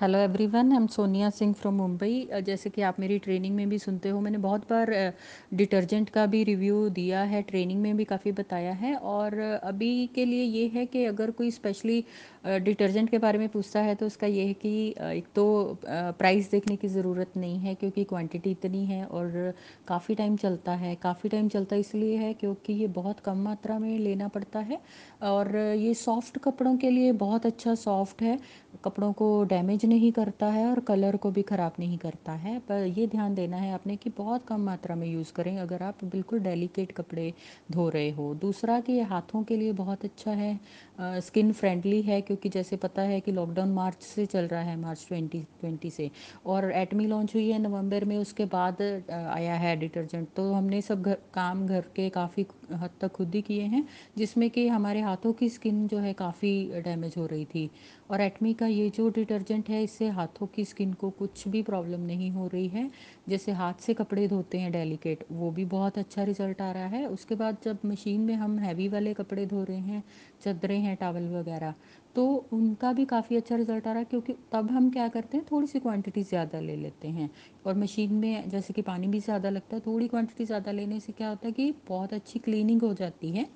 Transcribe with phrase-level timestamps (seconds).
[0.00, 3.78] Hello everyone I am Sonia Singh from Mumbai जैसे कि आप मेरी ट्रेनिंग में भी
[3.78, 4.92] सुनते हो, मैंने बहुत बार
[5.54, 10.24] डिटर्जेंट का भी रिव्यू दिया है ट्रेनिंग में भी काफ़ी बताया है। और अभी के
[10.24, 12.04] लिए ये है कि अगर कोई स्पेशली
[12.46, 15.44] डिटर्जेंट के बारे में पूछता है तो उसका ये है कि एक तो
[15.84, 19.52] प्राइस देखने की ज़रूरत नहीं है, क्योंकि क्वांटिटी इतनी है और
[19.88, 23.98] काफ़ी टाइम चलता है। काफ़ी टाइम चलता इसलिए है क्योंकि ये बहुत कम मात्रा में
[23.98, 24.80] लेना पड़ता है।
[25.24, 28.38] और ये सॉफ्ट कपड़ों के लिए बहुत अच्छा सॉफ्ट है।
[28.84, 32.84] कपड़ों को डैमेज नहीं करता है और कलर को भी ख़राब नहीं करता है। पर
[32.88, 36.38] ये ध्यान देना है आपने कि बहुत कम मात्रा में यूज़ करें अगर आप बिल्कुल
[36.40, 37.32] डेलिकेट कपड़े
[37.72, 40.58] धो रहे हो। दूसरा कि ये हाथों के लिए बहुत अच्छा है
[41.00, 45.04] स्किन फ्रेंडली है क्योंकि जैसे पता है कि लॉकडाउन मार्च से चल रहा है, मार्च
[45.08, 46.10] ट्वेंटी ट्वेंटी से
[46.46, 51.02] और एटमी लॉन्च हुई है नवंबर में, उसके बाद आया है डिटर्जेंट। तो हमने सब
[51.02, 53.86] घर, काम घर के काफ़ी हद तक खुद ही किए हैं,
[54.18, 57.70] जिसमें कि हमारे हाथों की स्किन जो है काफ़ी डैमेज हो रही थी।
[58.10, 62.00] और एटमी का ये जो डिटर्जेंट है, इससे हाथों की स्किन को कुछ भी प्रॉब्लम
[62.00, 62.90] नहीं हो रही है।
[63.28, 67.06] जैसे हाथ से कपड़े धोते हैं डेलिकेट वो भी बहुत अच्छा रिज़ल्ट आ रहा है।
[67.06, 70.02] उसके बाद जब मशीन में हम हैवी वाले कपड़े धो रहे हैं
[70.44, 71.74] चदरे हैं टावल वगैरह
[72.16, 75.46] तो उनका भी काफ़ी अच्छा रिज़ल्ट आ रहा है क्योंकि तब हम क्या करते हैं,
[75.52, 77.30] थोड़ी सी क्वांटिटी ज़्यादा ले लेते हैं।
[77.66, 81.12] और मशीन में जैसे कि पानी भी ज़्यादा लगता है, थोड़ी क्वांटिटी ज़्यादा लेने से
[81.12, 83.46] क्या होता है कि बहुत अच्छी क्लीनिंग हो जाती है।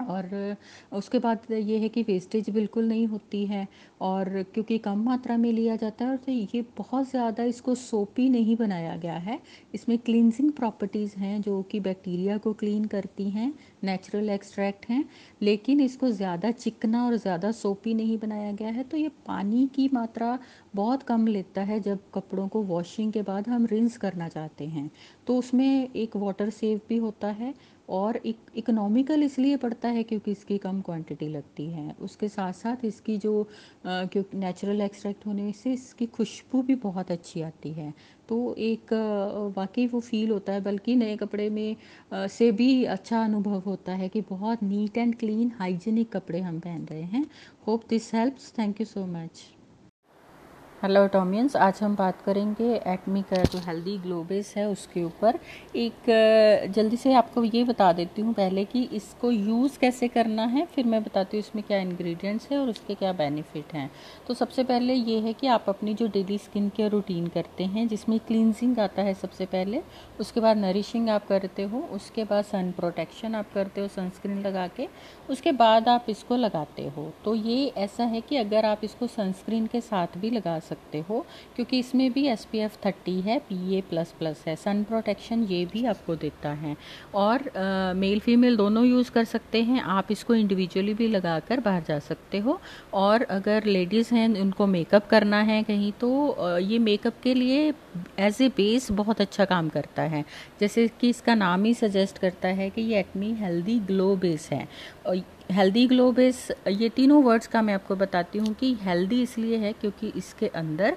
[0.00, 0.56] और
[0.92, 3.66] उसके बाद ये है कि वेस्टेज बिल्कुल नहीं होती है
[4.00, 8.28] और क्योंकि कम मात्रा में लिया जाता है और तो ये बहुत ज़्यादा इसको सोपी
[8.28, 9.38] नहीं बनाया गया है।
[9.74, 13.52] इसमें क्लिनजिंग प्रॉपर्टीज़ हैं जो कि बैक्टीरिया को क्लीन करती हैं
[13.84, 15.04] नेचुरल एक्सट्रैक्ट हैं,
[15.42, 19.88] लेकिन इसको ज़्यादा चिकना और ज़्यादा सोपी नहीं बनाया गया है। तो ये पानी की
[19.92, 20.38] मात्रा
[20.74, 24.90] बहुत कम लेता है जब कपड़ों को वॉशिंग के बाद हम रिंस करना चाहते हैं।
[25.26, 27.54] तो उसमें एक वाटर सेव भी होता है
[27.90, 32.84] और एक इकोनॉमिकल इसलिए पड़ता है क्योंकि इसकी कम क्वांटिटी लगती है। उसके साथ साथ
[32.84, 33.32] इसकी जो
[33.86, 37.92] क्योंकि नेचुरल एक्सट्रैक्ट होने से इसकी खुशबू भी बहुत अच्छी आती है।
[38.28, 38.92] तो एक
[39.56, 41.76] वाकई वो फील होता है, बल्कि नए कपड़े में
[42.28, 46.84] से भी अच्छा अनुभव होता है कि बहुत नीट एंड क्लीन हाइजीनिक कपड़े हम पहन
[46.84, 47.26] रहे हैं।
[47.66, 49.42] Hope this helps thank you so much
[50.80, 55.38] hello टॉमियंस आज हम बात करेंगे एटमी का जो हेल्दी ग्लोबेस है, उसके ऊपर।
[55.76, 60.64] एक जल्दी से आपको ये बता देती हूँ पहले कि इसको यूज़ कैसे करना है,
[60.66, 63.90] फिर मैं बताती हूँ इसमें क्या इंग्रेडिएंट्स है और उसके क्या बेनिफिट हैं।
[64.26, 67.86] तो सबसे पहले ये है कि आप अपनी जो डेली स्किन केयर रूटीन करते हैं,
[67.88, 69.82] जिसमें क्लिनजिंग आता है सबसे पहले,
[70.20, 74.66] उसके बाद नरिशिंग आप करते हो, उसके बाद सन प्रोटेक्शन आप करते हो सनस्क्रीन लगा
[74.66, 74.88] के,
[75.30, 79.66] उसके बाद आप इसको लगाते हो। तो ये ऐसा है कि अगर आप इसको सनस्क्रीन
[79.66, 81.24] के साथ भी लगा सकते हो
[81.56, 85.44] क्योंकि इसमें भी एस पी एफ़ थर्टी है पी ए प्लस प्लस है सन प्रोटेक्शन
[85.44, 86.76] ये भी आपको देता है।
[87.14, 91.60] और आ, मेल फीमेल दोनों यूज़ कर सकते हैं आप इसको इंडिविजुअली भी लगा कर
[91.60, 92.60] बाहर जा सकते हो।
[92.94, 97.72] और अगर लेडीज़ हैं उनको मेकअप करना है कहीं तो ये मेकअप के लिए
[98.18, 100.24] एज ए बेस बहुत अच्छा काम करता है।
[100.60, 104.66] जैसे कि इसका नाम ही सजेस्ट करता है कि ये एक्मी हेल्दी ग्लो बेस है।
[105.06, 109.56] और हेल्दी ग्लो बेस ये तीनों वर्ड्स का मैं आपको बताती हूँ कि हेल्दी इसलिए
[109.58, 110.96] है क्योंकि इसके अंदर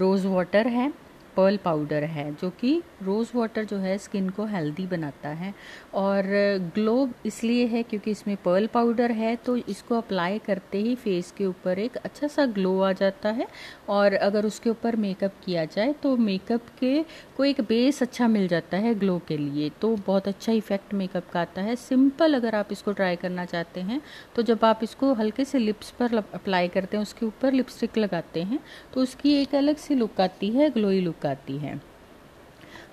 [0.00, 0.92] रोज़ वाटर है।
[1.36, 5.52] पर्ल पाउडर है, जो कि रोज़ वाटर जो है, स्किन को हेल्दी बनाता है।
[5.94, 6.24] और
[6.74, 11.46] ग्लो इसलिए है क्योंकि इसमें पर्ल पाउडर है तो इसको अप्लाई करते ही फेस के
[11.46, 13.46] ऊपर एक अच्छा सा ग्लो आ जाता है।
[13.88, 17.04] और अगर उसके ऊपर मेकअप किया जाए तो मेकअप के
[17.36, 21.30] को एक बेस अच्छा मिल जाता है ग्लो के लिए तो बहुत अच्छा इफ़ेक्ट मेकअप
[21.32, 24.00] का आता है। सिंपल अगर आप इसको ट्राई करना चाहते हैं
[24.36, 28.42] तो जब आप इसको हल्के से लिप्स पर अप्लाई करते हैं, उसके ऊपर लिपस्टिक लगाते
[28.42, 28.58] हैं
[28.94, 31.80] तो उसकी एक अलग सी लुक आती है, ग्लोई लुक। लुक हैं।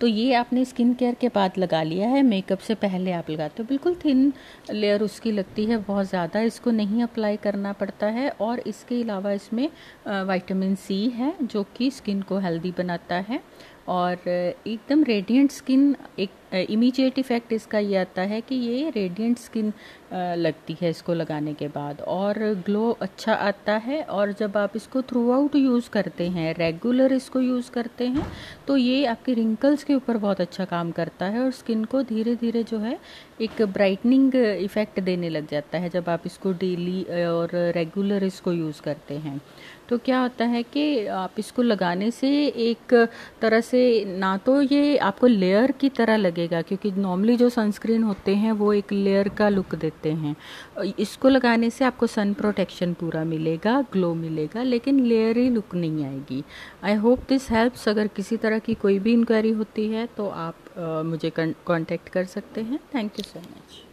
[0.00, 3.62] तो ये आपने स्किन केयर के बाद लगा लिया है, मेकअप से पहले आप लगाते
[3.62, 4.32] हो। बिल्कुल थिन
[4.70, 9.32] लेयर उसकी लगती है, बहुत ज़्यादा इसको नहीं अप्लाई करना पड़ता है और इसके अलावा
[9.32, 9.68] इसमें
[10.08, 13.40] विटामिन सी है जो कि स्किन को हेल्दी बनाता है
[13.88, 19.72] और एकदम रेडिएंट स्किन एक इमीजिएट इफ़ेक्ट इसका ये आता है कि ये रेडिएंट स्किन
[20.12, 25.02] लगती है इसको लगाने के बाद और ग्लो अच्छा आता है और जब आप इसको
[25.02, 28.26] थ्रू आउट यूज़ करते हैं रेगुलर इसको यूज़ करते हैं
[28.66, 32.34] तो ये आपके रिंकल्स के ऊपर बहुत अच्छा काम करता है और स्किन को धीरे
[32.36, 32.98] धीरे जो है
[33.40, 38.80] एक ब्राइटनिंग इफ़ेक्ट देने लग जाता है जब आप इसको डेली और रेगुलर इसको यूज़
[38.82, 39.40] करते हैं।
[39.88, 42.94] तो क्या होता है कि आप इसको लगाने से एक
[43.40, 43.80] तरह से
[44.18, 48.72] ना तो ये आपको लेयर की तरह लगेगा क्योंकि नॉर्मली जो सनस्क्रीन होते हैं वो
[48.72, 50.34] एक लेयर का लुक देते हैं।
[50.98, 56.42] इसको लगाने से आपको सन प्रोटेक्शन पूरा मिलेगा ग्लो मिलेगा लेकिन लेयरी लुक नहीं आएगी।
[56.84, 60.54] आई होप दिस हेल्प्स अगर किसी तरह की कोई भी इंक्वायरी होती है तो आप
[60.78, 63.84] आ, मुझे कॉन्टेक्ट कर सकते हैं। Thank you so much